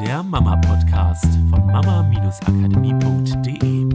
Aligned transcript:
der 0.00 0.22
Mama-Podcast 0.22 1.24
von 1.48 1.66
mama-akademie.de. 1.66 3.86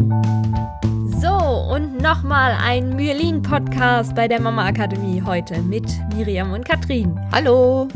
So, 1.20 1.36
und 1.71 2.02
nochmal 2.02 2.58
ein 2.60 2.96
Myelin-Podcast 2.96 4.16
bei 4.16 4.28
der 4.28 4.42
Mama 4.42 4.66
Akademie 4.66 5.22
heute 5.22 5.62
mit 5.62 5.86
Miriam 6.16 6.54
und 6.54 6.66
Katrin. 6.66 7.20
Hallo! 7.32 7.88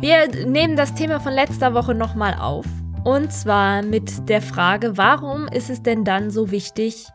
Wir 0.00 0.26
nehmen 0.46 0.76
das 0.76 0.94
Thema 0.94 1.20
von 1.20 1.32
letzter 1.32 1.74
Woche 1.74 1.94
nochmal 1.94 2.34
auf. 2.34 2.66
Und 3.04 3.32
zwar 3.32 3.82
mit 3.82 4.28
der 4.28 4.42
Frage, 4.42 4.96
warum 4.96 5.46
ist 5.46 5.70
es 5.70 5.80
denn 5.80 6.04
dann 6.04 6.30
so 6.30 6.50
wichtig, 6.50 7.06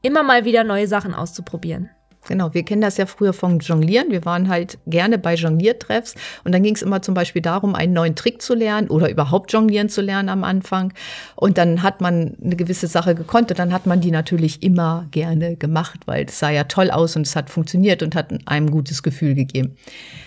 immer 0.00 0.22
mal 0.22 0.46
wieder 0.46 0.64
neue 0.64 0.86
Sachen 0.86 1.14
auszuprobieren? 1.14 1.90
Genau, 2.28 2.52
wir 2.52 2.62
kennen 2.64 2.82
das 2.82 2.96
ja 2.98 3.06
früher 3.06 3.32
vom 3.32 3.58
Jonglieren. 3.60 4.10
Wir 4.10 4.24
waren 4.24 4.48
halt 4.48 4.78
gerne 4.86 5.18
bei 5.18 5.34
Jongliertreffs 5.34 6.14
und 6.44 6.52
dann 6.52 6.62
ging 6.62 6.74
es 6.74 6.82
immer 6.82 7.00
zum 7.02 7.14
Beispiel 7.14 7.40
darum, 7.40 7.74
einen 7.74 7.94
neuen 7.94 8.14
Trick 8.14 8.42
zu 8.42 8.54
lernen 8.54 8.88
oder 8.88 9.10
überhaupt 9.10 9.52
Jonglieren 9.52 9.88
zu 9.88 10.02
lernen 10.02 10.28
am 10.28 10.44
Anfang. 10.44 10.92
Und 11.34 11.56
dann 11.56 11.82
hat 11.82 12.00
man 12.00 12.36
eine 12.42 12.56
gewisse 12.56 12.86
Sache 12.86 13.14
gekonnt 13.14 13.50
und 13.50 13.58
dann 13.58 13.72
hat 13.72 13.86
man 13.86 14.00
die 14.00 14.10
natürlich 14.10 14.62
immer 14.62 15.06
gerne 15.10 15.56
gemacht, 15.56 16.00
weil 16.06 16.26
es 16.26 16.38
sah 16.38 16.50
ja 16.50 16.64
toll 16.64 16.90
aus 16.90 17.16
und 17.16 17.26
es 17.26 17.34
hat 17.34 17.48
funktioniert 17.48 18.02
und 18.02 18.14
hat 18.14 18.30
einem 18.30 18.40
ein 18.44 18.70
gutes 18.70 19.02
Gefühl 19.02 19.34
gegeben. 19.34 19.76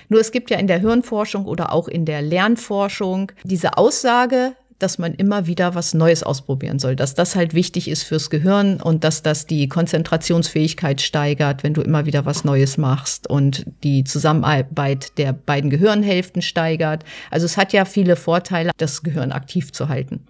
Nur 0.09 0.19
es 0.19 0.31
gibt 0.31 0.49
ja 0.49 0.57
in 0.57 0.67
der 0.67 0.80
Hirnforschung 0.80 1.45
oder 1.45 1.71
auch 1.71 1.88
in 1.88 2.05
der 2.05 2.21
Lernforschung 2.21 3.31
diese 3.44 3.77
Aussage, 3.77 4.53
dass 4.83 4.97
man 4.97 5.13
immer 5.13 5.47
wieder 5.47 5.75
was 5.75 5.93
Neues 5.93 6.23
ausprobieren 6.23 6.77
soll, 6.77 6.95
dass 6.95 7.15
das 7.15 7.35
halt 7.35 7.53
wichtig 7.53 7.87
ist 7.87 8.03
fürs 8.03 8.29
Gehirn 8.29 8.81
und 8.81 9.03
dass 9.03 9.23
das 9.23 9.45
die 9.45 9.69
Konzentrationsfähigkeit 9.69 11.01
steigert, 11.01 11.63
wenn 11.63 11.73
du 11.73 11.81
immer 11.81 12.05
wieder 12.05 12.25
was 12.25 12.43
Neues 12.43 12.77
machst 12.77 13.29
und 13.29 13.65
die 13.83 14.03
Zusammenarbeit 14.03 15.17
der 15.17 15.33
beiden 15.33 15.69
Gehirnhälften 15.69 16.41
steigert. 16.41 17.05
Also 17.31 17.45
es 17.45 17.55
hat 17.55 17.71
ja 17.71 17.85
viele 17.85 18.17
Vorteile, 18.17 18.71
das 18.77 19.02
Gehirn 19.03 19.31
aktiv 19.31 19.71
zu 19.71 19.88
halten. 19.88 20.27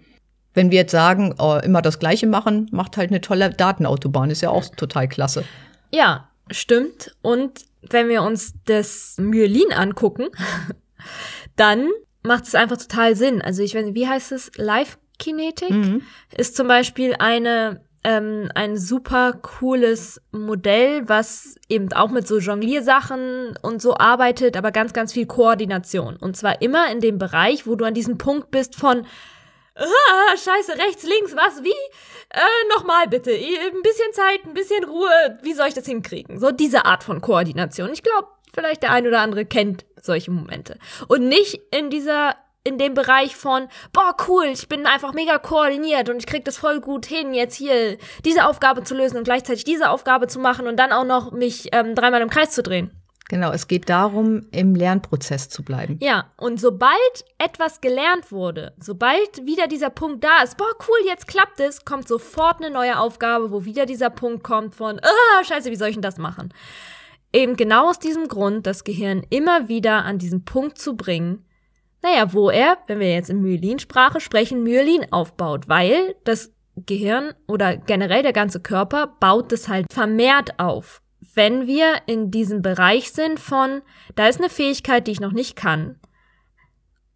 Wenn 0.54 0.70
wir 0.70 0.78
jetzt 0.78 0.92
sagen, 0.92 1.34
oh, 1.38 1.58
immer 1.62 1.82
das 1.82 1.98
Gleiche 1.98 2.28
machen, 2.28 2.68
macht 2.70 2.96
halt 2.96 3.10
eine 3.10 3.20
tolle 3.20 3.50
Datenautobahn, 3.50 4.30
ist 4.30 4.40
ja 4.40 4.50
auch 4.50 4.64
total 4.76 5.08
klasse. 5.08 5.44
Ja, 5.90 6.28
stimmt. 6.50 7.16
Und 7.22 7.64
wenn 7.90 8.08
wir 8.08 8.22
uns 8.22 8.54
das 8.66 9.16
Myelin 9.18 9.72
angucken, 9.72 10.28
dann 11.56 11.88
macht 12.24 12.44
es 12.44 12.54
einfach 12.54 12.76
total 12.76 13.14
Sinn. 13.14 13.42
Also 13.42 13.62
ich 13.62 13.74
weiß 13.74 13.84
nicht, 13.84 13.94
wie 13.94 14.08
heißt 14.08 14.32
es? 14.32 14.50
Live 14.56 14.98
Kinetik 15.18 15.70
mhm. 15.70 16.02
ist 16.36 16.56
zum 16.56 16.66
Beispiel 16.66 17.14
eine 17.18 17.80
ähm, 18.04 18.50
ein 18.54 18.76
super 18.76 19.32
cooles 19.32 20.20
Modell, 20.30 21.08
was 21.08 21.56
eben 21.68 21.90
auch 21.94 22.10
mit 22.10 22.28
so 22.28 22.38
Jongliersachen 22.38 23.58
und 23.62 23.80
so 23.80 23.96
arbeitet, 23.96 24.58
aber 24.58 24.72
ganz, 24.72 24.92
ganz 24.92 25.14
viel 25.14 25.24
Koordination. 25.24 26.16
Und 26.16 26.36
zwar 26.36 26.60
immer 26.60 26.90
in 26.92 27.00
dem 27.00 27.18
Bereich, 27.18 27.66
wo 27.66 27.76
du 27.76 27.86
an 27.86 27.94
diesem 27.94 28.18
Punkt 28.18 28.50
bist 28.50 28.76
von 28.76 29.06
ah, 29.74 30.36
Scheiße, 30.36 30.78
rechts, 30.78 31.04
links, 31.04 31.34
was, 31.34 31.64
wie? 31.64 31.70
Äh, 32.30 32.74
nochmal 32.76 33.08
bitte. 33.08 33.30
Ein 33.30 33.82
bisschen 33.82 34.12
Zeit, 34.12 34.44
ein 34.44 34.54
bisschen 34.54 34.84
Ruhe. 34.84 35.38
Wie 35.42 35.54
soll 35.54 35.68
ich 35.68 35.74
das 35.74 35.86
hinkriegen? 35.86 36.38
So 36.38 36.50
diese 36.50 36.84
Art 36.84 37.04
von 37.04 37.22
Koordination. 37.22 37.90
Ich 37.92 38.02
glaube, 38.02 38.28
vielleicht 38.54 38.82
der 38.82 38.92
ein 38.92 39.06
oder 39.06 39.20
andere 39.20 39.44
kennt 39.44 39.84
solche 40.00 40.30
Momente. 40.30 40.78
Und 41.08 41.28
nicht 41.28 41.60
in 41.70 41.90
dieser 41.90 42.36
in 42.64 42.78
dem 42.78 42.94
Bereich 42.94 43.36
von, 43.36 43.68
boah, 43.92 44.16
cool, 44.26 44.46
ich 44.46 44.68
bin 44.68 44.86
einfach 44.86 45.12
mega 45.12 45.38
koordiniert 45.38 46.08
und 46.08 46.16
ich 46.16 46.26
krieg 46.26 46.46
das 46.46 46.56
voll 46.56 46.80
gut 46.80 47.04
hin, 47.04 47.34
jetzt 47.34 47.56
hier 47.56 47.98
diese 48.24 48.46
Aufgabe 48.46 48.82
zu 48.82 48.94
lösen 48.94 49.18
und 49.18 49.24
gleichzeitig 49.24 49.64
diese 49.64 49.90
Aufgabe 49.90 50.28
zu 50.28 50.38
machen 50.38 50.66
und 50.66 50.78
dann 50.78 50.90
auch 50.90 51.04
noch 51.04 51.30
mich 51.30 51.68
ähm, 51.72 51.94
dreimal 51.94 52.22
im 52.22 52.30
Kreis 52.30 52.52
zu 52.52 52.62
drehen. 52.62 52.90
Genau, 53.28 53.52
es 53.52 53.68
geht 53.68 53.88
darum, 53.88 54.46
im 54.50 54.74
Lernprozess 54.74 55.48
zu 55.48 55.62
bleiben. 55.62 55.98
Ja, 56.02 56.30
und 56.36 56.60
sobald 56.60 57.24
etwas 57.38 57.80
gelernt 57.80 58.30
wurde, 58.30 58.74
sobald 58.78 59.46
wieder 59.46 59.66
dieser 59.66 59.88
Punkt 59.88 60.22
da 60.24 60.42
ist, 60.42 60.58
boah, 60.58 60.74
cool, 60.88 61.06
jetzt 61.06 61.26
klappt 61.26 61.58
es, 61.60 61.86
kommt 61.86 62.06
sofort 62.06 62.62
eine 62.62 62.70
neue 62.70 62.98
Aufgabe, 62.98 63.50
wo 63.50 63.64
wieder 63.64 63.86
dieser 63.86 64.10
Punkt 64.10 64.44
kommt 64.44 64.74
von, 64.74 65.00
ah, 65.00 65.44
scheiße, 65.44 65.70
wie 65.70 65.76
soll 65.76 65.88
ich 65.88 65.94
denn 65.94 66.02
das 66.02 66.18
machen? 66.18 66.52
Eben 67.34 67.56
genau 67.56 67.90
aus 67.90 67.98
diesem 67.98 68.28
Grund, 68.28 68.64
das 68.64 68.84
Gehirn 68.84 69.26
immer 69.28 69.66
wieder 69.66 70.04
an 70.04 70.18
diesen 70.18 70.44
Punkt 70.44 70.78
zu 70.78 70.96
bringen, 70.96 71.44
naja, 72.00 72.32
wo 72.32 72.48
er, 72.48 72.78
wenn 72.86 73.00
wir 73.00 73.12
jetzt 73.12 73.28
in 73.28 73.42
Myelinsprache 73.42 74.20
sprechen, 74.20 74.62
Myelin 74.62 75.10
aufbaut, 75.10 75.68
weil 75.68 76.14
das 76.22 76.52
Gehirn 76.76 77.34
oder 77.48 77.76
generell 77.76 78.22
der 78.22 78.32
ganze 78.32 78.60
Körper 78.60 79.16
baut 79.18 79.50
es 79.50 79.68
halt 79.68 79.92
vermehrt 79.92 80.60
auf. 80.60 81.02
Wenn 81.34 81.66
wir 81.66 82.02
in 82.06 82.30
diesem 82.30 82.62
Bereich 82.62 83.10
sind 83.10 83.40
von, 83.40 83.82
da 84.14 84.28
ist 84.28 84.38
eine 84.38 84.48
Fähigkeit, 84.48 85.08
die 85.08 85.12
ich 85.12 85.20
noch 85.20 85.32
nicht 85.32 85.56
kann, 85.56 85.98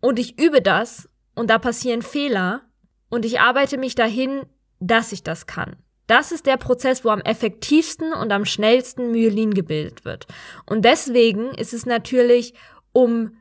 und 0.01 0.19
ich 0.19 0.37
übe 0.41 0.63
das, 0.63 1.09
und 1.37 1.49
da 1.49 1.61
passieren 1.61 2.03
Fehler, 2.03 2.63
und 3.09 3.25
ich 3.25 3.39
arbeite 3.39 3.79
mich 3.79 3.95
dahin, 3.95 4.47
dass 4.81 5.13
ich 5.13 5.23
das 5.23 5.47
kann. 5.47 5.77
Das 6.09 6.33
ist 6.33 6.47
der 6.47 6.57
Prozess, 6.57 7.05
wo 7.05 7.11
am 7.11 7.21
effektivsten 7.21 8.13
und 8.15 8.33
am 8.33 8.47
schnellsten 8.47 9.13
Myelin 9.13 9.55
gebildet 9.55 10.05
wird. 10.05 10.27
Und 10.67 10.85
deswegen 10.85 11.51
ist 11.51 11.75
es 11.75 11.87
natürlich 11.87 12.55
um, 12.93 13.37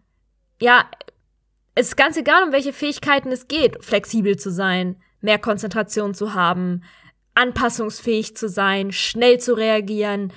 ja, 0.62 0.86
es 1.76 1.88
ist 1.88 1.96
ganz 1.96 2.18
egal, 2.18 2.44
um 2.44 2.52
welche 2.52 2.74
Fähigkeiten 2.74 3.32
es 3.32 3.48
geht, 3.48 3.84
flexibel 3.84 4.38
zu 4.38 4.52
sein, 4.52 5.02
mehr 5.22 5.40
Konzentration 5.40 6.14
zu 6.14 6.34
haben, 6.34 6.84
anpassungsfähig 7.36 8.36
zu 8.36 8.50
sein, 8.50 8.92
schnell 8.92 9.40
zu 9.40 9.54
reagieren. 9.54 10.34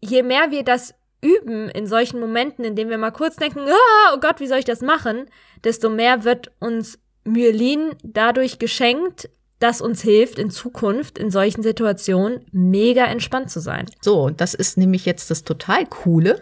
Je 0.00 0.22
mehr 0.22 0.50
wir 0.50 0.62
das 0.62 0.94
üben 1.20 1.68
in 1.68 1.86
solchen 1.86 2.20
Momenten, 2.20 2.64
in 2.64 2.74
denen 2.74 2.90
wir 2.90 2.98
mal 2.98 3.10
kurz 3.10 3.36
denken, 3.36 3.60
ah, 3.68 4.14
oh 4.14 4.20
Gott, 4.20 4.40
wie 4.40 4.46
soll 4.46 4.60
ich 4.60 4.64
das 4.64 4.80
machen, 4.80 5.26
desto 5.62 5.90
mehr 5.90 6.24
wird 6.24 6.52
uns 6.58 6.98
Myelin 7.24 7.96
dadurch 8.02 8.58
geschenkt, 8.58 9.28
das 9.58 9.80
uns 9.80 10.02
hilft, 10.02 10.38
in 10.38 10.50
Zukunft 10.50 11.18
in 11.18 11.30
solchen 11.30 11.62
Situationen 11.62 12.40
mega 12.52 13.04
entspannt 13.04 13.50
zu 13.50 13.60
sein. 13.60 13.86
So, 14.00 14.22
und 14.24 14.40
das 14.40 14.54
ist 14.54 14.78
nämlich 14.78 15.04
jetzt 15.04 15.30
das 15.30 15.44
total 15.44 15.86
Coole. 15.86 16.40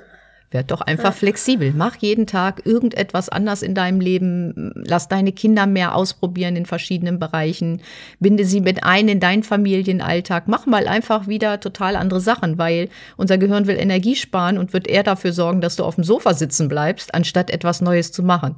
Werd 0.52 0.70
doch 0.70 0.80
einfach 0.80 1.06
ja. 1.06 1.12
flexibel. 1.12 1.72
Mach 1.74 1.96
jeden 1.96 2.26
Tag 2.26 2.64
irgendetwas 2.64 3.28
anders 3.28 3.62
in 3.62 3.74
deinem 3.74 4.00
Leben. 4.00 4.72
Lass 4.86 5.08
deine 5.08 5.32
Kinder 5.32 5.66
mehr 5.66 5.96
ausprobieren 5.96 6.54
in 6.54 6.66
verschiedenen 6.66 7.18
Bereichen. 7.18 7.82
Binde 8.20 8.44
sie 8.44 8.60
mit 8.60 8.84
ein 8.84 9.08
in 9.08 9.18
deinen 9.18 9.42
Familienalltag. 9.42 10.46
Mach 10.46 10.66
mal 10.66 10.86
einfach 10.86 11.26
wieder 11.26 11.58
total 11.58 11.96
andere 11.96 12.20
Sachen, 12.20 12.58
weil 12.58 12.90
unser 13.16 13.38
Gehirn 13.38 13.66
will 13.66 13.76
Energie 13.76 14.14
sparen 14.14 14.56
und 14.56 14.72
wird 14.72 14.86
eher 14.86 15.02
dafür 15.02 15.32
sorgen, 15.32 15.60
dass 15.60 15.74
du 15.74 15.84
auf 15.84 15.96
dem 15.96 16.04
Sofa 16.04 16.32
sitzen 16.32 16.68
bleibst, 16.68 17.12
anstatt 17.12 17.50
etwas 17.50 17.80
Neues 17.80 18.12
zu 18.12 18.22
machen. 18.22 18.54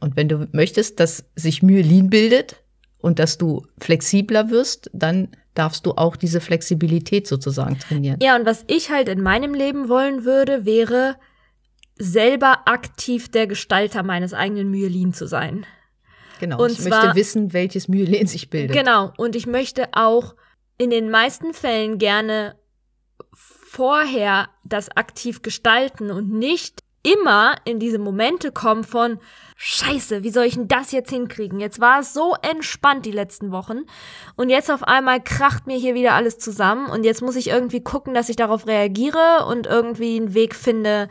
Und 0.00 0.16
wenn 0.16 0.28
du 0.28 0.48
möchtest, 0.50 0.98
dass 0.98 1.24
sich 1.36 1.62
Myelin 1.62 2.10
bildet, 2.10 2.61
und 3.02 3.18
dass 3.18 3.36
du 3.36 3.66
flexibler 3.78 4.50
wirst, 4.50 4.90
dann 4.94 5.28
darfst 5.54 5.84
du 5.84 5.92
auch 5.92 6.16
diese 6.16 6.40
Flexibilität 6.40 7.26
sozusagen 7.26 7.78
trainieren. 7.78 8.18
Ja, 8.22 8.36
und 8.36 8.46
was 8.46 8.64
ich 8.68 8.90
halt 8.90 9.08
in 9.08 9.20
meinem 9.22 9.52
Leben 9.52 9.88
wollen 9.88 10.24
würde, 10.24 10.64
wäre 10.64 11.16
selber 11.98 12.60
aktiv 12.66 13.30
der 13.30 13.46
Gestalter 13.46 14.02
meines 14.02 14.32
eigenen 14.32 14.70
Myelin 14.70 15.12
zu 15.12 15.26
sein. 15.26 15.66
Genau, 16.40 16.62
und 16.62 16.72
ich 16.72 16.80
zwar, 16.80 17.04
möchte 17.04 17.16
wissen, 17.16 17.52
welches 17.52 17.86
Myelin 17.88 18.26
sich 18.26 18.50
bildet. 18.50 18.76
Genau, 18.76 19.12
und 19.18 19.36
ich 19.36 19.46
möchte 19.46 19.88
auch 19.92 20.34
in 20.78 20.90
den 20.90 21.10
meisten 21.10 21.52
Fällen 21.52 21.98
gerne 21.98 22.56
vorher 23.32 24.48
das 24.64 24.90
aktiv 24.96 25.42
gestalten 25.42 26.10
und 26.10 26.32
nicht 26.32 26.82
immer 27.02 27.56
in 27.64 27.78
diese 27.78 27.98
Momente 27.98 28.52
kommen 28.52 28.84
von 28.84 29.18
Scheiße, 29.56 30.24
wie 30.24 30.30
soll 30.30 30.46
ich 30.46 30.54
denn 30.54 30.66
das 30.66 30.90
jetzt 30.92 31.10
hinkriegen? 31.10 31.60
Jetzt 31.60 31.80
war 31.80 32.00
es 32.00 32.12
so 32.12 32.34
entspannt 32.42 33.06
die 33.06 33.12
letzten 33.12 33.52
Wochen 33.52 33.82
und 34.34 34.50
jetzt 34.50 34.70
auf 34.70 34.82
einmal 34.82 35.22
kracht 35.22 35.66
mir 35.66 35.76
hier 35.76 35.94
wieder 35.94 36.14
alles 36.14 36.38
zusammen 36.38 36.90
und 36.90 37.04
jetzt 37.04 37.22
muss 37.22 37.36
ich 37.36 37.48
irgendwie 37.48 37.82
gucken, 37.82 38.12
dass 38.12 38.28
ich 38.28 38.36
darauf 38.36 38.66
reagiere 38.66 39.46
und 39.46 39.66
irgendwie 39.66 40.16
einen 40.16 40.34
Weg 40.34 40.54
finde, 40.54 41.08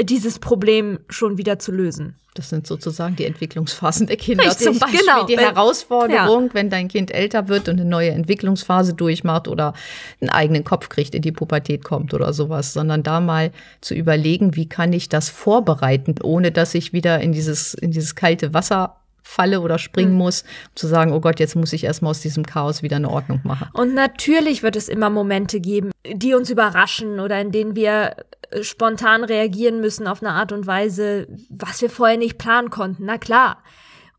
dieses 0.00 0.38
Problem 0.38 1.00
schon 1.08 1.38
wieder 1.38 1.58
zu 1.58 1.72
lösen. 1.72 2.16
Das 2.34 2.48
sind 2.48 2.66
sozusagen 2.66 3.14
die 3.14 3.26
Entwicklungsphasen 3.26 4.08
der 4.08 4.16
Kinder. 4.16 4.44
Richtig, 4.44 4.66
Zum 4.66 4.78
Beispiel 4.80 5.00
genau. 5.00 5.24
die 5.24 5.38
Herausforderung, 5.38 6.46
ja. 6.48 6.54
wenn 6.54 6.68
dein 6.68 6.88
Kind 6.88 7.12
älter 7.12 7.48
wird 7.48 7.68
und 7.68 7.80
eine 7.80 7.88
neue 7.88 8.10
Entwicklungsphase 8.10 8.94
durchmacht 8.94 9.46
oder 9.46 9.72
einen 10.20 10.30
eigenen 10.30 10.64
Kopf 10.64 10.88
kriegt, 10.88 11.14
in 11.14 11.22
die 11.22 11.30
Pubertät 11.30 11.84
kommt 11.84 12.12
oder 12.12 12.32
sowas, 12.32 12.72
sondern 12.72 13.04
da 13.04 13.20
mal 13.20 13.52
zu 13.80 13.94
überlegen, 13.94 14.56
wie 14.56 14.68
kann 14.68 14.92
ich 14.92 15.08
das 15.08 15.28
vorbereiten, 15.28 16.16
ohne 16.22 16.50
dass 16.50 16.74
ich 16.74 16.92
wieder 16.92 17.20
in 17.20 17.32
dieses, 17.32 17.74
in 17.74 17.92
dieses 17.92 18.16
kalte 18.16 18.52
Wasser 18.52 18.96
falle 19.24 19.60
oder 19.62 19.78
springen 19.78 20.12
mhm. 20.12 20.18
muss, 20.18 20.42
um 20.42 20.76
zu 20.76 20.86
sagen, 20.86 21.12
oh 21.12 21.20
Gott, 21.20 21.40
jetzt 21.40 21.56
muss 21.56 21.72
ich 21.72 21.84
erstmal 21.84 22.10
aus 22.10 22.20
diesem 22.20 22.44
Chaos 22.44 22.82
wieder 22.82 22.96
eine 22.96 23.10
Ordnung 23.10 23.40
machen. 23.42 23.68
Und 23.72 23.94
natürlich 23.94 24.62
wird 24.62 24.76
es 24.76 24.88
immer 24.88 25.10
Momente 25.10 25.60
geben, 25.60 25.90
die 26.06 26.34
uns 26.34 26.50
überraschen 26.50 27.18
oder 27.18 27.40
in 27.40 27.50
denen 27.50 27.74
wir 27.74 28.16
äh, 28.50 28.62
spontan 28.62 29.24
reagieren 29.24 29.80
müssen 29.80 30.06
auf 30.06 30.22
eine 30.22 30.32
Art 30.32 30.52
und 30.52 30.66
Weise, 30.66 31.26
was 31.48 31.80
wir 31.80 31.90
vorher 31.90 32.18
nicht 32.18 32.38
planen 32.38 32.70
konnten. 32.70 33.06
Na 33.06 33.18
klar. 33.18 33.62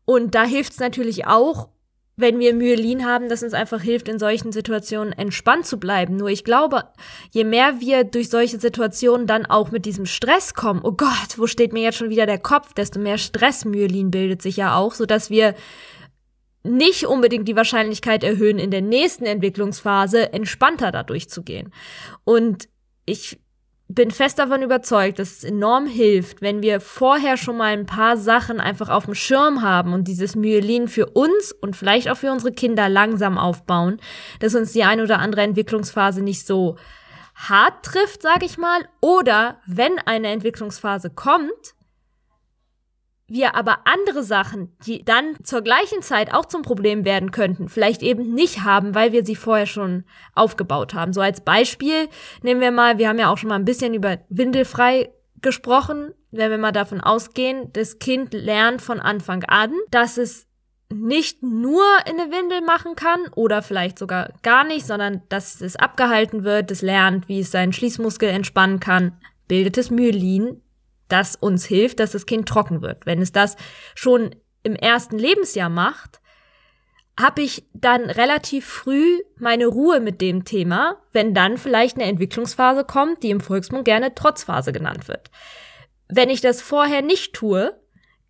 Und 0.04 0.34
da 0.34 0.44
hilft 0.44 0.72
es 0.72 0.80
natürlich 0.80 1.26
auch, 1.26 1.68
wenn 2.18 2.38
wir 2.38 2.54
Myelin 2.54 3.04
haben, 3.04 3.28
das 3.28 3.42
uns 3.42 3.52
einfach 3.52 3.82
hilft, 3.82 4.08
in 4.08 4.18
solchen 4.18 4.50
Situationen 4.50 5.12
entspannt 5.12 5.66
zu 5.66 5.78
bleiben. 5.78 6.16
Nur 6.16 6.28
ich 6.28 6.44
glaube, 6.44 6.84
je 7.30 7.44
mehr 7.44 7.80
wir 7.80 8.04
durch 8.04 8.30
solche 8.30 8.58
Situationen 8.58 9.26
dann 9.26 9.44
auch 9.44 9.70
mit 9.70 9.84
diesem 9.84 10.06
Stress 10.06 10.54
kommen, 10.54 10.80
oh 10.82 10.92
Gott, 10.92 11.36
wo 11.36 11.46
steht 11.46 11.74
mir 11.74 11.82
jetzt 11.82 11.98
schon 11.98 12.08
wieder 12.08 12.24
der 12.24 12.38
Kopf, 12.38 12.72
desto 12.72 12.98
mehr 12.98 13.18
Stressmyelin 13.18 14.10
bildet 14.10 14.40
sich 14.40 14.56
ja 14.56 14.76
auch, 14.76 14.94
sodass 14.94 15.28
wir 15.28 15.54
nicht 16.62 17.06
unbedingt 17.06 17.46
die 17.46 17.56
Wahrscheinlichkeit 17.56 18.24
erhöhen, 18.24 18.58
in 18.58 18.70
der 18.70 18.82
nächsten 18.82 19.26
Entwicklungsphase 19.26 20.32
entspannter 20.32 20.92
dadurch 20.92 21.28
zu 21.28 21.42
gehen. 21.42 21.70
Und 22.24 22.68
ich 23.04 23.38
bin 23.88 24.10
fest 24.10 24.38
davon 24.38 24.62
überzeugt, 24.62 25.18
dass 25.18 25.38
es 25.38 25.44
enorm 25.44 25.86
hilft, 25.86 26.42
wenn 26.42 26.60
wir 26.60 26.80
vorher 26.80 27.36
schon 27.36 27.56
mal 27.56 27.72
ein 27.72 27.86
paar 27.86 28.16
Sachen 28.16 28.58
einfach 28.60 28.88
auf 28.88 29.04
dem 29.04 29.14
Schirm 29.14 29.62
haben 29.62 29.92
und 29.92 30.08
dieses 30.08 30.34
Myelin 30.34 30.88
für 30.88 31.06
uns 31.06 31.52
und 31.52 31.76
vielleicht 31.76 32.10
auch 32.10 32.16
für 32.16 32.32
unsere 32.32 32.52
Kinder 32.52 32.88
langsam 32.88 33.38
aufbauen, 33.38 33.98
dass 34.40 34.56
uns 34.56 34.72
die 34.72 34.82
eine 34.82 35.04
oder 35.04 35.20
andere 35.20 35.42
Entwicklungsphase 35.42 36.20
nicht 36.20 36.44
so 36.46 36.76
hart 37.36 37.84
trifft, 37.84 38.22
sage 38.22 38.44
ich 38.44 38.58
mal, 38.58 38.88
oder 39.00 39.60
wenn 39.66 39.98
eine 40.00 40.28
Entwicklungsphase 40.28 41.10
kommt, 41.10 41.75
wir 43.28 43.56
aber 43.56 43.80
andere 43.84 44.22
Sachen, 44.22 44.76
die 44.86 45.04
dann 45.04 45.36
zur 45.42 45.62
gleichen 45.62 46.02
Zeit 46.02 46.32
auch 46.32 46.44
zum 46.44 46.62
Problem 46.62 47.04
werden 47.04 47.32
könnten, 47.32 47.68
vielleicht 47.68 48.02
eben 48.02 48.34
nicht 48.34 48.62
haben, 48.62 48.94
weil 48.94 49.12
wir 49.12 49.24
sie 49.24 49.34
vorher 49.34 49.66
schon 49.66 50.04
aufgebaut 50.34 50.94
haben. 50.94 51.12
So 51.12 51.20
als 51.20 51.40
Beispiel 51.40 52.08
nehmen 52.42 52.60
wir 52.60 52.70
mal, 52.70 52.98
wir 52.98 53.08
haben 53.08 53.18
ja 53.18 53.30
auch 53.30 53.38
schon 53.38 53.48
mal 53.48 53.56
ein 53.56 53.64
bisschen 53.64 53.94
über 53.94 54.18
Windelfrei 54.28 55.10
gesprochen, 55.42 56.14
wenn 56.30 56.50
wir 56.50 56.58
mal 56.58 56.72
davon 56.72 57.00
ausgehen, 57.00 57.72
das 57.72 57.98
Kind 57.98 58.32
lernt 58.32 58.82
von 58.82 59.00
Anfang 59.00 59.42
an, 59.44 59.72
dass 59.90 60.18
es 60.18 60.46
nicht 60.92 61.42
nur 61.42 61.82
in 62.08 62.20
eine 62.20 62.30
Windel 62.30 62.60
machen 62.60 62.94
kann 62.94 63.20
oder 63.34 63.62
vielleicht 63.62 63.98
sogar 63.98 64.32
gar 64.42 64.64
nicht, 64.64 64.86
sondern 64.86 65.22
dass 65.28 65.60
es 65.60 65.76
abgehalten 65.76 66.44
wird, 66.44 66.70
es 66.70 66.82
lernt, 66.82 67.28
wie 67.28 67.40
es 67.40 67.50
seinen 67.50 67.72
Schließmuskel 67.72 68.28
entspannen 68.28 68.78
kann, 68.78 69.18
bildet 69.48 69.78
es 69.78 69.90
Myelin, 69.90 70.62
das 71.08 71.36
uns 71.36 71.64
hilft, 71.64 72.00
dass 72.00 72.12
das 72.12 72.26
Kind 72.26 72.48
trocken 72.48 72.82
wird. 72.82 73.06
Wenn 73.06 73.22
es 73.22 73.32
das 73.32 73.56
schon 73.94 74.34
im 74.62 74.74
ersten 74.74 75.18
Lebensjahr 75.18 75.68
macht, 75.68 76.20
habe 77.18 77.42
ich 77.42 77.64
dann 77.72 78.10
relativ 78.10 78.66
früh 78.66 79.22
meine 79.38 79.66
Ruhe 79.66 80.00
mit 80.00 80.20
dem 80.20 80.44
Thema, 80.44 80.98
wenn 81.12 81.32
dann 81.32 81.56
vielleicht 81.56 81.96
eine 81.96 82.04
Entwicklungsphase 82.04 82.84
kommt, 82.84 83.22
die 83.22 83.30
im 83.30 83.40
Volksmund 83.40 83.84
gerne 83.84 84.14
Trotzphase 84.14 84.72
genannt 84.72 85.08
wird. 85.08 85.30
Wenn 86.08 86.28
ich 86.28 86.40
das 86.40 86.60
vorher 86.60 87.02
nicht 87.02 87.32
tue, 87.32 87.80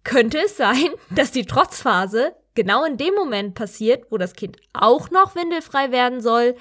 könnte 0.04 0.38
es 0.38 0.56
sein, 0.56 0.88
dass 1.10 1.32
die 1.32 1.46
Trotzphase 1.46 2.36
genau 2.54 2.84
in 2.84 2.96
dem 2.96 3.14
Moment 3.14 3.54
passiert, 3.54 4.06
wo 4.10 4.18
das 4.18 4.34
Kind 4.34 4.56
auch 4.72 5.10
noch 5.10 5.34
windelfrei 5.34 5.90
werden 5.90 6.20
soll, 6.20 6.54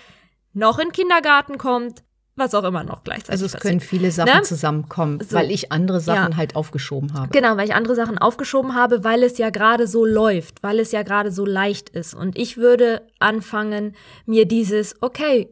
noch 0.54 0.80
in 0.80 0.92
Kindergarten 0.92 1.58
kommt, 1.58 2.04
was 2.38 2.54
auch 2.54 2.64
immer 2.64 2.84
noch 2.84 3.04
gleichzeitig 3.04 3.32
Also 3.32 3.46
es 3.46 3.54
passiert. 3.54 3.72
können 3.72 3.80
viele 3.80 4.12
Sachen 4.12 4.36
Ne? 4.36 4.42
zusammenkommen, 4.42 5.20
So. 5.22 5.36
weil 5.38 5.52
ich 5.52 5.72
andere 5.72 6.00
Sachen 6.02 6.32
Ja. 6.34 6.38
halt 6.38 6.56
aufgeschoben 6.56 7.14
habe. 7.14 7.30
Genau, 7.32 7.56
weil 7.58 7.68
ich 7.68 7.76
andere 7.76 7.96
Sachen 7.96 8.18
aufgeschoben 8.18 8.76
habe, 8.76 9.04
weil 9.04 9.24
es 9.24 9.38
ja 9.38 9.50
gerade 9.50 9.88
so 9.88 10.06
läuft, 10.06 10.62
weil 10.62 10.80
es 10.80 10.92
ja 10.92 11.04
gerade 11.04 11.32
so 11.32 11.46
leicht 11.46 11.90
ist. 11.90 12.14
Und 12.14 12.38
ich 12.38 12.58
würde 12.58 13.02
anfangen, 13.20 13.96
mir 14.26 14.46
dieses, 14.46 14.96
okay, 15.02 15.50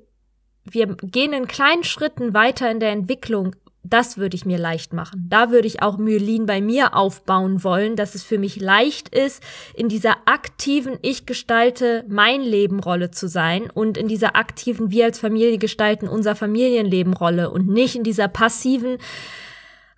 wir 0.65 0.87
gehen 0.87 1.33
in 1.33 1.47
kleinen 1.47 1.83
Schritten 1.83 2.33
weiter 2.33 2.69
in 2.71 2.79
der 2.79 2.91
Entwicklung. 2.91 3.55
Das 3.83 4.17
würde 4.17 4.35
ich 4.35 4.45
mir 4.45 4.57
leicht 4.57 4.93
machen. 4.93 5.27
Da 5.29 5.51
würde 5.51 5.67
ich 5.67 5.81
auch 5.81 5.97
Myelin 5.97 6.45
bei 6.45 6.61
mir 6.61 6.95
aufbauen 6.95 7.63
wollen, 7.63 7.95
dass 7.95 8.15
es 8.15 8.23
für 8.23 8.37
mich 8.37 8.59
leicht 8.59 9.09
ist, 9.09 9.43
in 9.75 9.89
dieser 9.89 10.15
aktiven 10.25 10.97
Ich 11.01 11.25
gestalte 11.25 12.05
mein 12.07 12.41
Leben 12.41 12.79
Rolle 12.79 13.11
zu 13.11 13.27
sein 13.27 13.69
und 13.69 13.97
in 13.97 14.07
dieser 14.07 14.35
aktiven 14.35 14.89
Wir 14.89 15.05
als 15.05 15.19
Familie 15.19 15.57
gestalten 15.57 16.07
unser 16.07 16.35
Familienleben 16.35 17.13
Rolle 17.13 17.49
und 17.49 17.67
nicht 17.67 17.95
in 17.95 18.03
dieser 18.03 18.27
passiven 18.27 18.97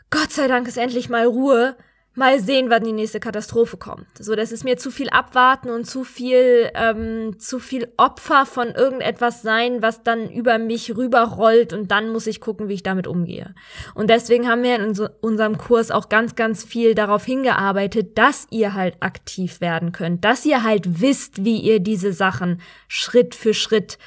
Gott 0.10 0.32
sei 0.32 0.48
Dank 0.48 0.68
ist 0.68 0.78
endlich 0.78 1.10
mal 1.10 1.26
Ruhe. 1.26 1.76
Mal 2.18 2.40
sehen, 2.40 2.70
wann 2.70 2.84
die 2.86 2.94
nächste 2.94 3.20
Katastrophe 3.20 3.76
kommt. 3.76 4.08
So, 4.18 4.36
das 4.36 4.54
ist 4.54 4.64
mir 4.64 4.78
zu 4.78 4.90
viel 4.90 5.10
abwarten 5.10 5.70
und 5.70 5.86
zu 5.86 6.06
viel, 6.06 6.72
ähm, 6.74 7.38
zu 7.40 7.60
viel 7.60 7.92
Opfer 7.98 8.46
von 8.46 8.70
irgendetwas 8.70 9.42
sein, 9.42 9.82
was 9.82 10.02
dann 10.04 10.30
über 10.30 10.58
mich 10.58 10.96
rüberrollt 10.96 11.74
und 11.74 11.92
dann 11.92 12.10
muss 12.10 12.26
ich 12.26 12.40
gucken, 12.40 12.70
wie 12.70 12.76
ich 12.76 12.84
damit 12.84 13.06
umgehe. 13.06 13.54
Und 13.96 14.10
deswegen 14.10 14.48
haben 14.48 14.64
wir 14.64 14.78
in 14.78 14.84
unser- 14.84 15.12
unserem 15.22 15.58
Kurs 15.58 15.92
auch 15.92 16.08
ganz, 16.08 16.36
ganz 16.36 16.64
viel 16.64 16.96
darauf 16.96 17.26
hingearbeitet, 17.26 18.18
dass 18.18 18.48
ihr 18.50 18.74
halt 18.74 18.96
aktiv 19.02 19.60
werden 19.60 19.92
könnt, 19.92 20.24
dass 20.24 20.46
ihr 20.46 20.64
halt 20.64 21.02
wisst, 21.02 21.44
wie 21.44 21.58
ihr 21.60 21.82
diese 21.82 22.14
Sachen 22.14 22.62
Schritt 22.88 23.36
für 23.36 23.54
Schritt 23.54 23.98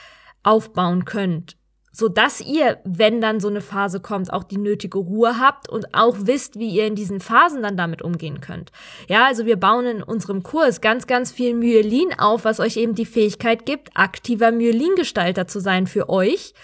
aufbauen 0.42 1.04
könnt 1.04 1.56
so 1.98 2.08
dass 2.08 2.40
ihr, 2.40 2.78
wenn 2.84 3.20
dann 3.20 3.40
so 3.40 3.48
eine 3.48 3.60
Phase 3.60 3.98
kommt, 3.98 4.32
auch 4.32 4.44
die 4.44 4.56
nötige 4.56 4.98
Ruhe 4.98 5.40
habt 5.40 5.68
und 5.68 5.94
auch 5.94 6.14
wisst, 6.20 6.56
wie 6.56 6.68
ihr 6.68 6.86
in 6.86 6.94
diesen 6.94 7.18
Phasen 7.18 7.60
dann 7.60 7.76
damit 7.76 8.02
umgehen 8.02 8.40
könnt. 8.40 8.70
Ja, 9.08 9.26
also 9.26 9.46
wir 9.46 9.56
bauen 9.56 9.84
in 9.84 10.02
unserem 10.04 10.44
Kurs 10.44 10.80
ganz, 10.80 11.08
ganz 11.08 11.32
viel 11.32 11.54
Myelin 11.54 12.16
auf, 12.16 12.44
was 12.44 12.60
euch 12.60 12.76
eben 12.76 12.94
die 12.94 13.04
Fähigkeit 13.04 13.66
gibt, 13.66 13.90
aktiver 13.96 14.52
Myelingestalter 14.52 15.48
zu 15.48 15.58
sein 15.58 15.88
für 15.88 16.08
euch 16.08 16.54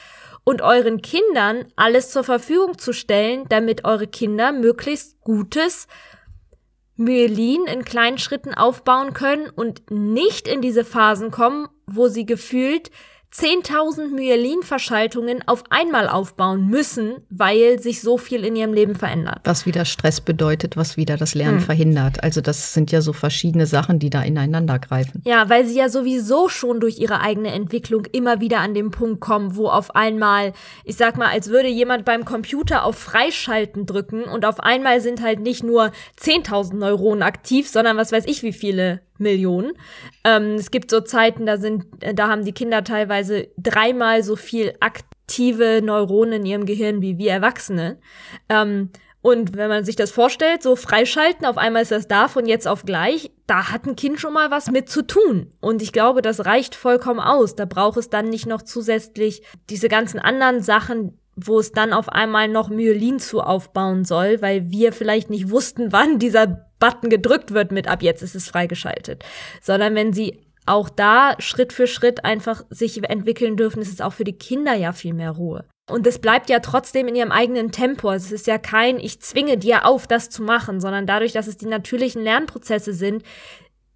und 0.44 0.62
euren 0.62 1.02
Kindern 1.02 1.64
alles 1.74 2.12
zur 2.12 2.22
Verfügung 2.22 2.78
zu 2.78 2.92
stellen, 2.92 3.46
damit 3.48 3.84
eure 3.84 4.06
Kinder 4.06 4.52
möglichst 4.52 5.20
gutes 5.22 5.88
Myelin 6.94 7.64
in 7.64 7.84
kleinen 7.84 8.18
Schritten 8.18 8.54
aufbauen 8.54 9.14
können 9.14 9.50
und 9.50 9.90
nicht 9.90 10.46
in 10.46 10.60
diese 10.60 10.84
Phasen 10.84 11.32
kommen, 11.32 11.66
wo 11.88 12.06
sie 12.06 12.24
gefühlt 12.24 12.92
10.000 13.36 14.14
Myelinverschaltungen 14.14 15.42
auf 15.48 15.64
einmal 15.68 16.08
aufbauen 16.08 16.68
müssen, 16.68 17.14
weil 17.30 17.80
sich 17.80 18.00
so 18.00 18.16
viel 18.16 18.44
in 18.44 18.54
ihrem 18.54 18.72
Leben 18.72 18.94
verändert. 18.94 19.40
Was 19.42 19.66
wieder 19.66 19.84
Stress 19.84 20.20
bedeutet, 20.20 20.76
was 20.76 20.96
wieder 20.96 21.16
das 21.16 21.34
Lernen 21.34 21.58
Hm. 21.58 21.64
verhindert. 21.64 22.22
Also 22.22 22.40
das 22.40 22.72
sind 22.74 22.92
ja 22.92 23.00
so 23.00 23.12
verschiedene 23.12 23.66
Sachen, 23.66 23.98
die 23.98 24.08
da 24.08 24.22
ineinander 24.22 24.78
greifen. 24.78 25.20
Ja, 25.24 25.50
weil 25.50 25.66
sie 25.66 25.76
ja 25.76 25.88
sowieso 25.88 26.48
schon 26.48 26.78
durch 26.78 26.98
ihre 27.00 27.20
eigene 27.22 27.50
Entwicklung 27.52 28.04
immer 28.12 28.40
wieder 28.40 28.60
an 28.60 28.72
den 28.72 28.92
Punkt 28.92 29.20
kommen, 29.20 29.56
wo 29.56 29.66
auf 29.68 29.96
einmal, 29.96 30.52
ich 30.84 30.96
sag 30.96 31.16
mal, 31.18 31.28
als 31.28 31.48
würde 31.48 31.68
jemand 31.68 32.04
beim 32.04 32.24
Computer 32.24 32.84
auf 32.84 32.96
Freischalten 32.96 33.84
drücken 33.84 34.22
und 34.24 34.44
auf 34.44 34.60
einmal 34.60 35.00
sind 35.00 35.20
halt 35.22 35.40
nicht 35.40 35.64
nur 35.64 35.90
10.000 36.20 36.76
Neuronen 36.76 37.24
aktiv, 37.24 37.68
sondern 37.68 37.96
was 37.96 38.12
weiß 38.12 38.26
ich 38.26 38.44
wie 38.44 38.52
viele 38.52 39.00
Millionen. 39.18 39.72
Ähm, 40.24 40.54
es 40.54 40.70
gibt 40.70 40.90
so 40.90 41.00
Zeiten, 41.00 41.46
da 41.46 41.56
sind, 41.56 41.84
äh, 42.00 42.14
da 42.14 42.28
haben 42.28 42.44
die 42.44 42.52
Kinder 42.52 42.84
teilweise 42.84 43.48
dreimal 43.58 44.22
so 44.22 44.36
viel 44.36 44.74
aktive 44.80 45.80
Neuronen 45.82 46.40
in 46.40 46.46
ihrem 46.46 46.66
Gehirn 46.66 47.00
wie 47.00 47.18
wir 47.18 47.32
Erwachsene. 47.32 47.98
Ähm, 48.48 48.90
und 49.24 49.56
wenn 49.56 49.70
man 49.70 49.86
sich 49.86 49.96
das 49.96 50.10
vorstellt, 50.10 50.62
so 50.62 50.76
freischalten, 50.76 51.46
auf 51.46 51.56
einmal 51.56 51.80
ist 51.80 51.92
das 51.92 52.06
da 52.06 52.28
von 52.28 52.44
jetzt 52.44 52.68
auf 52.68 52.84
gleich, 52.84 53.30
da 53.46 53.70
hat 53.70 53.86
ein 53.86 53.96
Kind 53.96 54.20
schon 54.20 54.34
mal 54.34 54.50
was 54.50 54.70
mit 54.70 54.90
zu 54.90 55.00
tun. 55.00 55.50
Und 55.60 55.80
ich 55.80 55.92
glaube, 55.92 56.20
das 56.20 56.44
reicht 56.44 56.74
vollkommen 56.74 57.20
aus. 57.20 57.56
Da 57.56 57.64
braucht 57.64 57.96
es 57.96 58.10
dann 58.10 58.28
nicht 58.28 58.46
noch 58.46 58.60
zusätzlich 58.60 59.42
diese 59.70 59.88
ganzen 59.88 60.18
anderen 60.18 60.60
Sachen, 60.60 61.18
wo 61.36 61.58
es 61.58 61.72
dann 61.72 61.94
auf 61.94 62.10
einmal 62.10 62.48
noch 62.48 62.68
Myelin 62.68 63.18
zu 63.18 63.40
aufbauen 63.40 64.04
soll, 64.04 64.42
weil 64.42 64.70
wir 64.70 64.92
vielleicht 64.92 65.30
nicht 65.30 65.48
wussten, 65.48 65.90
wann 65.92 66.18
dieser 66.18 66.66
Button 66.84 67.08
gedrückt 67.08 67.54
wird 67.54 67.72
mit 67.72 67.88
ab 67.88 68.02
jetzt 68.02 68.22
ist 68.22 68.34
es 68.34 68.46
freigeschaltet. 68.46 69.24
Sondern 69.62 69.94
wenn 69.94 70.12
sie 70.12 70.38
auch 70.66 70.90
da 70.90 71.34
Schritt 71.38 71.72
für 71.72 71.86
Schritt 71.86 72.26
einfach 72.26 72.64
sich 72.68 73.02
entwickeln 73.02 73.56
dürfen, 73.56 73.80
ist 73.80 73.92
es 73.92 74.02
auch 74.02 74.12
für 74.12 74.24
die 74.24 74.36
Kinder 74.36 74.74
ja 74.74 74.92
viel 74.92 75.14
mehr 75.14 75.30
Ruhe. 75.30 75.64
Und 75.90 76.06
es 76.06 76.18
bleibt 76.18 76.50
ja 76.50 76.60
trotzdem 76.60 77.08
in 77.08 77.14
ihrem 77.14 77.32
eigenen 77.32 77.70
Tempo. 77.70 78.08
Also 78.08 78.26
Es 78.26 78.32
ist 78.32 78.46
ja 78.46 78.58
kein, 78.58 78.98
ich 78.98 79.20
zwinge 79.20 79.56
dir 79.56 79.86
auf, 79.86 80.06
das 80.06 80.28
zu 80.28 80.42
machen, 80.42 80.80
sondern 80.80 81.06
dadurch, 81.06 81.32
dass 81.32 81.46
es 81.46 81.56
die 81.56 81.66
natürlichen 81.66 82.22
Lernprozesse 82.22 82.92
sind, 82.92 83.22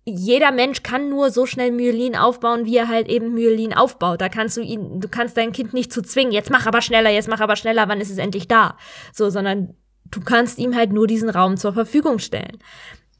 jeder 0.07 0.50
Mensch 0.50 0.83
kann 0.83 1.11
nur 1.11 1.30
so 1.30 1.45
schnell 1.45 1.71
Myelin 1.71 2.16
aufbauen, 2.16 2.64
wie 2.64 2.78
er 2.78 2.88
halt 2.88 3.09
eben 3.09 3.35
Myelin 3.35 3.75
aufbaut. 3.75 4.23
Da 4.23 4.30
kannst 4.30 4.57
du 4.57 4.62
ihn, 4.62 5.00
du 5.00 5.09
kannst 5.09 5.37
dein 5.37 5.52
Kind 5.52 5.75
nicht 5.75 5.92
zu 5.92 6.00
zwingen, 6.00 6.33
jetzt 6.33 6.50
mach 6.50 6.66
aber 6.66 6.80
schneller, 6.80 7.11
jetzt 7.11 7.28
mach 7.28 7.40
aber 7.40 7.57
schneller, 7.57 7.87
wann 7.88 8.00
ist 8.00 8.11
es 8.11 8.16
endlich 8.16 8.49
da? 8.49 8.78
So, 9.12 9.28
sondern 9.28 9.75
du 10.11 10.21
kannst 10.21 10.59
ihm 10.59 10.75
halt 10.75 10.93
nur 10.93 11.07
diesen 11.07 11.31
Raum 11.31 11.57
zur 11.57 11.73
Verfügung 11.73 12.19
stellen. 12.19 12.59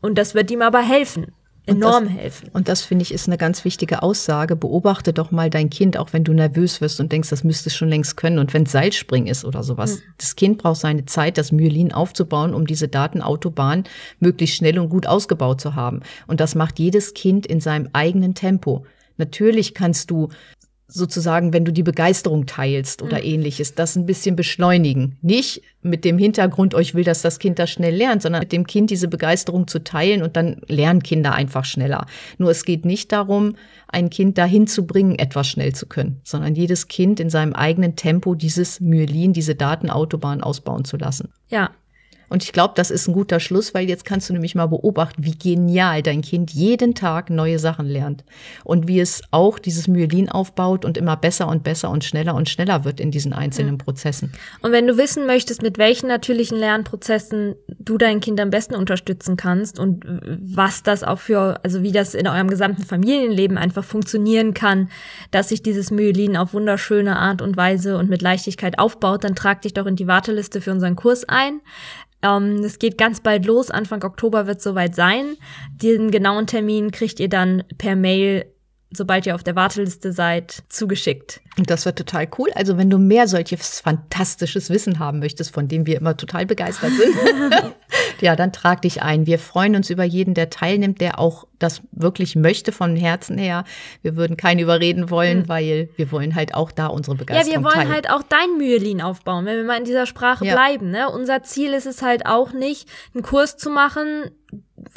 Und 0.01 0.17
das 0.19 0.35
wird 0.35 0.51
ihm 0.51 0.63
aber 0.63 0.81
helfen. 0.81 1.33
Enorm 1.69 2.05
das, 2.05 2.15
helfen. 2.15 2.51
Und 2.55 2.69
das 2.69 2.81
finde 2.81 3.03
ich 3.03 3.13
ist 3.13 3.29
eine 3.29 3.37
ganz 3.37 3.65
wichtige 3.65 4.03
Aussage. 4.03 4.57
Beobachte 4.57 5.13
doch 5.13 5.31
mal 5.31 5.51
dein 5.51 5.69
Kind, 5.69 5.99
auch 5.99 6.15
wenn 6.15 6.25
du 6.25 6.33
nervös 6.33 6.81
wirst 6.81 6.99
und 6.99 7.13
denkst, 7.13 7.29
das 7.29 7.45
müsste 7.45 7.69
es 7.69 7.77
schon 7.77 7.91
längst 7.91 8.17
können. 8.17 8.39
Und 8.39 8.55
wenn 8.55 8.65
Seilspringen 8.65 9.29
ist 9.29 9.45
oder 9.45 9.63
sowas. 9.63 9.97
Mhm. 9.97 10.03
Das 10.17 10.37
Kind 10.37 10.59
braucht 10.59 10.81
seine 10.81 11.05
Zeit, 11.05 11.37
das 11.37 11.53
Myelin 11.53 11.93
aufzubauen, 11.93 12.55
um 12.55 12.67
diese 12.67 12.89
Datenautobahn 12.89 13.85
möglichst 14.19 14.57
schnell 14.57 14.79
und 14.79 14.89
gut 14.89 15.07
ausgebaut 15.07 15.61
zu 15.61 15.75
haben. 15.75 16.01
Und 16.27 16.41
das 16.41 16.55
macht 16.55 16.79
jedes 16.79 17.13
Kind 17.13 17.47
in 17.47 17.61
seinem 17.61 17.91
eigenen 17.93 18.35
Tempo. 18.35 18.87
Natürlich 19.19 19.75
kannst 19.75 20.11
du 20.11 20.29
sozusagen, 20.89 21.53
wenn 21.53 21.67
du 21.67 21.73
die 21.73 21.83
Begeisterung 21.83 22.47
teilst 22.47 23.03
oder 23.03 23.19
mhm. 23.19 23.25
ähnliches, 23.25 23.75
das 23.75 23.95
ein 23.95 24.07
bisschen 24.07 24.37
beschleunigen. 24.37 25.19
Nicht 25.21 25.63
mit 25.83 26.05
dem 26.05 26.19
Hintergrund, 26.19 26.75
euch 26.75 26.95
will, 26.95 27.05
dass 27.05 27.21
das 27.21 27.39
Kind 27.39 27.59
das 27.59 27.71
schnell 27.71 27.95
lernt, 27.95 28.23
sondern 28.23 28.41
mit 28.41 28.53
dem 28.53 28.67
Kind 28.67 28.91
diese 28.91 29.07
Begeisterung 29.07 29.69
zu 29.69 29.85
teilen 29.85 30.23
und 30.23 30.37
dann 30.37 30.63
lernen 30.67 31.03
Kinder 31.03 31.35
einfach 31.35 31.67
schneller. 31.67 32.07
Nur 32.39 32.51
es 32.51 32.65
geht 32.65 32.87
nicht 32.87 33.13
darum, 33.13 33.55
ein 33.87 34.09
Kind 34.09 34.39
dahin 34.39 34.67
zu 34.67 34.87
bringen, 34.87 35.19
etwas 35.19 35.47
schnell 35.47 35.75
zu 35.75 35.87
können, 35.87 36.21
sondern 36.25 36.55
jedes 36.55 36.89
Kind 36.89 37.21
in 37.21 37.29
seinem 37.29 37.53
eigenen 37.53 37.95
Tempo 37.95 38.35
dieses 38.35 38.81
Myelin, 38.81 39.35
diese 39.35 39.55
Datenautobahn 39.55 40.43
ausbauen 40.43 40.85
zu 40.85 40.97
lassen. 40.97 41.29
Ja, 41.49 41.71
und 42.29 42.43
ich 42.43 42.53
glaube, 42.53 42.75
das 42.77 42.91
ist 42.91 43.09
ein 43.09 43.15
guter 43.15 43.41
Schluss, 43.41 43.75
weil 43.75 43.89
jetzt 43.89 44.05
kannst 44.05 44.29
du 44.29 44.33
nämlich 44.33 44.55
mal 44.55 44.67
beobachten, 44.67 45.25
wie 45.25 45.37
genial 45.37 46.03
dein 46.03 46.23
Kind 46.23 46.51
jeden 46.53 46.95
Tag 46.95 47.31
neue 47.31 47.59
Sachen 47.59 47.87
lernt 47.87 48.25
und 48.65 48.89
wie 48.89 49.01
es 49.01 49.23
auch 49.31 49.59
dieses 49.59 49.89
Myelin 49.89 50.29
aufbaut 50.29 50.85
und 50.85 50.97
immer 50.99 51.17
besser 51.17 51.49
und 51.49 51.63
besser 51.63 51.91
und 51.91 52.05
schneller 52.05 52.35
und 52.35 52.49
schneller 52.49 52.85
wird 52.85 53.01
in 53.01 53.11
diesen 53.11 53.33
einzelnen 53.33 53.75
mhm. 53.75 53.79
Prozessen. 53.79 54.33
Und 54.61 54.73
wenn 54.73 54.87
du 54.87 54.97
wissen 54.97 55.27
möchtest, 55.27 55.63
mit 55.63 55.79
welchen 55.79 56.09
natürlichen 56.09 56.59
Lernprozessen 56.59 57.55
du 57.79 57.97
dein 57.97 58.21
Kind 58.21 58.41
am 58.41 58.51
besten 58.51 58.75
unterstützen 58.75 59.37
kannst 59.37 59.79
und 59.79 60.05
was 60.07 60.83
das 60.83 61.05
auch 61.05 61.19
für, 61.19 61.61
also 61.65 61.83
wie 61.83 61.93
das 61.93 62.15
in 62.15 62.27
eurem 62.27 62.49
gesamten 62.49 62.85
Familienleben 62.85 63.57
einfach 63.57 63.85
funktionieren 63.85 64.55
kann, 64.55 64.91
dass 65.31 65.49
sich 65.49 65.63
dieses 65.63 65.91
Myelin 65.91 66.37
auf 66.37 66.53
wunderschöne 66.53 67.17
Art 67.17 67.43
und 67.43 67.57
Weise 67.57 67.97
und 67.97 68.11
mit 68.11 68.23
Leichtigkeit 68.23 68.79
aufbaut, 68.79 69.25
dann 69.25 69.35
trag 69.35 69.63
dich 69.63 69.75
doch 69.75 69.87
in 69.87 69.97
die 69.97 70.07
Warteliste 70.07 70.61
für 70.61 70.73
unseren 70.73 70.97
Kurs 70.97 71.25
ein. 71.29 71.61
Ähm, 72.23 72.65
es 72.65 72.79
geht 72.79 72.99
ganz 72.99 73.21
bald 73.21 73.47
los. 73.47 73.71
Anfang 73.71 74.03
Oktober 74.03 74.47
wird 74.47 74.61
soweit 74.61 74.95
sein. 74.95 75.37
Den 75.75 76.11
genauen 76.11 76.47
Termin 76.47 76.91
kriegt 76.91 77.21
ihr 77.21 77.29
dann 77.29 77.65
per 77.79 77.97
Mail 77.97 78.47
sobald 78.91 79.27
ihr 79.27 79.35
auf 79.35 79.43
der 79.43 79.57
Warteliste 79.57 80.13
seid, 80.13 80.63
zugeschickt. 80.69 81.41
Und 81.59 81.71
das 81.71 81.85
wird 81.85 81.99
total 81.99 82.29
cool. 82.39 82.51
Also 82.55 82.79
wenn 82.79 82.89
du 82.89 82.99
mehr 82.99 83.29
solches 83.29 83.81
fantastisches 83.81 84.71
Wissen 84.71 84.99
haben 84.99 85.19
möchtest, 85.19 85.53
von 85.53 85.69
dem 85.69 85.87
wir 85.87 85.99
immer 85.99 86.17
total 86.17 86.47
begeistert 86.47 86.93
sind, 86.93 87.15
ja, 88.23 88.37
dann 88.37 88.53
trag 88.53 88.83
dich 88.83 89.03
ein. 89.03 89.27
Wir 89.27 89.39
freuen 89.39 89.77
uns 89.77 89.91
über 89.91 90.05
jeden, 90.05 90.35
der 90.35 90.51
teilnimmt, 90.51 91.01
der 91.01 91.19
auch 91.19 91.47
das 91.59 91.83
wirklich 91.93 92.37
möchte 92.37 92.73
von 92.73 92.97
Herzen 92.97 93.39
her. 93.39 93.65
Wir 94.03 94.17
würden 94.17 94.37
keinen 94.37 94.61
überreden 94.61 95.11
wollen, 95.11 95.41
mhm. 95.41 95.49
weil 95.49 95.89
wir 95.97 96.13
wollen 96.13 96.35
halt 96.35 96.55
auch 96.55 96.71
da 96.71 96.87
unsere 96.87 97.17
Begeisterung 97.17 97.53
Ja, 97.53 97.59
wir 97.59 97.65
wollen 97.65 97.89
teilen. 97.89 97.93
halt 97.93 98.11
auch 98.11 98.23
dein 98.23 98.59
Myelin 98.59 99.03
aufbauen, 99.03 99.45
wenn 99.47 99.57
wir 99.57 99.65
mal 99.65 99.79
in 99.79 99.85
dieser 99.85 100.07
Sprache 100.07 100.47
ja. 100.47 100.55
bleiben. 100.55 100.91
Ne? 100.91 101.11
Unser 101.11 101.43
Ziel 101.43 101.73
ist 101.73 101.87
es 101.87 102.03
halt 102.03 102.27
auch 102.27 102.53
nicht, 102.53 102.89
einen 103.15 103.23
Kurs 103.23 103.57
zu 103.57 103.71
machen, 103.71 104.31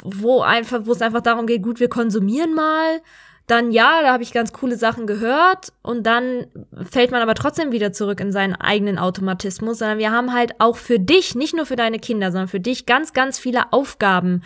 wo 0.02 0.40
einfach, 0.40 0.80
wo 0.84 0.92
es 0.92 1.02
einfach 1.02 1.22
darum 1.22 1.46
geht, 1.46 1.62
gut, 1.62 1.80
wir 1.80 1.88
konsumieren 1.88 2.54
mal 2.54 3.00
dann 3.46 3.72
ja, 3.72 4.02
da 4.02 4.12
habe 4.12 4.22
ich 4.22 4.32
ganz 4.32 4.52
coole 4.52 4.76
Sachen 4.76 5.06
gehört 5.06 5.72
und 5.82 6.06
dann 6.06 6.46
fällt 6.90 7.10
man 7.10 7.22
aber 7.22 7.34
trotzdem 7.34 7.72
wieder 7.72 7.92
zurück 7.92 8.20
in 8.20 8.32
seinen 8.32 8.54
eigenen 8.54 8.98
Automatismus, 8.98 9.78
sondern 9.78 9.98
wir 9.98 10.12
haben 10.12 10.32
halt 10.32 10.60
auch 10.60 10.76
für 10.76 10.98
dich, 10.98 11.34
nicht 11.34 11.54
nur 11.54 11.66
für 11.66 11.76
deine 11.76 11.98
Kinder, 11.98 12.30
sondern 12.30 12.48
für 12.48 12.60
dich 12.60 12.86
ganz, 12.86 13.12
ganz 13.12 13.38
viele 13.38 13.72
Aufgaben 13.72 14.42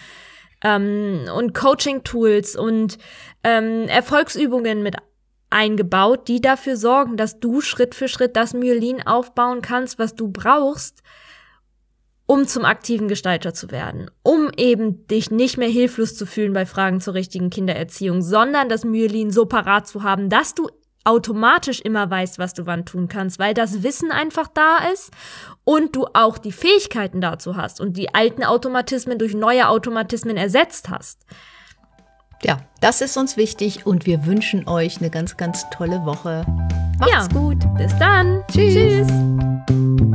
ähm, 0.64 1.26
und 1.34 1.54
Coaching-Tools 1.54 2.56
und 2.56 2.98
ähm, 3.44 3.86
Erfolgsübungen 3.88 4.82
mit 4.82 4.96
eingebaut, 5.50 6.28
die 6.28 6.40
dafür 6.40 6.76
sorgen, 6.76 7.16
dass 7.16 7.38
du 7.38 7.60
Schritt 7.60 7.94
für 7.94 8.08
Schritt 8.08 8.36
das 8.36 8.54
Myelin 8.54 9.06
aufbauen 9.06 9.62
kannst, 9.62 9.98
was 9.98 10.14
du 10.14 10.28
brauchst, 10.28 11.02
um 12.26 12.46
zum 12.46 12.64
aktiven 12.64 13.08
Gestalter 13.08 13.54
zu 13.54 13.70
werden, 13.70 14.10
um 14.22 14.50
eben 14.56 15.06
dich 15.06 15.30
nicht 15.30 15.56
mehr 15.56 15.68
hilflos 15.68 16.16
zu 16.16 16.26
fühlen 16.26 16.52
bei 16.52 16.66
Fragen 16.66 17.00
zur 17.00 17.14
richtigen 17.14 17.50
Kindererziehung, 17.50 18.20
sondern 18.20 18.68
das 18.68 18.84
Myelin 18.84 19.30
so 19.30 19.46
parat 19.46 19.86
zu 19.86 20.02
haben, 20.02 20.28
dass 20.28 20.54
du 20.54 20.68
automatisch 21.04 21.80
immer 21.80 22.10
weißt, 22.10 22.38
was 22.38 22.52
du 22.52 22.66
wann 22.66 22.84
tun 22.84 23.08
kannst, 23.08 23.38
weil 23.38 23.54
das 23.54 23.84
Wissen 23.84 24.10
einfach 24.10 24.48
da 24.48 24.78
ist 24.92 25.12
und 25.62 25.94
du 25.94 26.06
auch 26.12 26.36
die 26.36 26.52
Fähigkeiten 26.52 27.20
dazu 27.20 27.56
hast 27.56 27.80
und 27.80 27.96
die 27.96 28.12
alten 28.12 28.42
Automatismen 28.42 29.18
durch 29.18 29.34
neue 29.34 29.68
Automatismen 29.68 30.36
ersetzt 30.36 30.90
hast. 30.90 31.24
Ja, 32.42 32.58
das 32.80 33.00
ist 33.00 33.16
uns 33.16 33.36
wichtig 33.36 33.86
und 33.86 34.04
wir 34.04 34.26
wünschen 34.26 34.68
euch 34.68 34.98
eine 34.98 35.10
ganz, 35.10 35.36
ganz 35.36 35.64
tolle 35.70 36.04
Woche. 36.04 36.44
Macht's 36.98 37.12
ja, 37.12 37.26
gut. 37.28 37.58
Bis 37.76 37.96
dann. 37.98 38.42
Tschüss. 38.48 38.74
Tschüss. 38.74 39.85